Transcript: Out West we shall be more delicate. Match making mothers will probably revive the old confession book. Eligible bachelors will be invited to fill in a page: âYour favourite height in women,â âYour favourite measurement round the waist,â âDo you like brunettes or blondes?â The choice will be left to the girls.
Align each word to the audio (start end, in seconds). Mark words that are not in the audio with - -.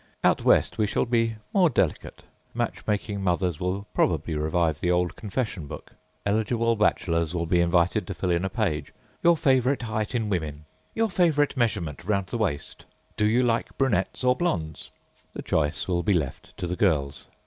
Out 0.23 0.43
West 0.43 0.79
we 0.79 0.87
shall 0.87 1.05
be 1.05 1.35
more 1.53 1.69
delicate. 1.69 2.23
Match 2.55 2.87
making 2.87 3.21
mothers 3.21 3.59
will 3.59 3.85
probably 3.93 4.33
revive 4.33 4.79
the 4.79 4.89
old 4.89 5.15
confession 5.15 5.67
book. 5.67 5.91
Eligible 6.25 6.75
bachelors 6.75 7.35
will 7.35 7.45
be 7.45 7.59
invited 7.61 8.07
to 8.07 8.15
fill 8.15 8.31
in 8.31 8.43
a 8.43 8.49
page: 8.49 8.91
âYour 9.23 9.37
favourite 9.37 9.83
height 9.83 10.15
in 10.15 10.27
women,â 10.27 11.03
âYour 11.03 11.11
favourite 11.11 11.55
measurement 11.55 12.03
round 12.03 12.25
the 12.25 12.39
waist,â 12.39 12.87
âDo 13.23 13.29
you 13.29 13.43
like 13.43 13.77
brunettes 13.77 14.23
or 14.23 14.35
blondes?â 14.35 14.89
The 15.35 15.43
choice 15.43 15.87
will 15.87 16.01
be 16.01 16.13
left 16.13 16.57
to 16.57 16.65
the 16.65 16.75
girls. 16.75 17.27